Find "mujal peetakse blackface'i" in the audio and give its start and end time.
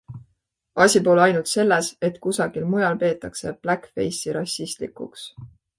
2.73-4.39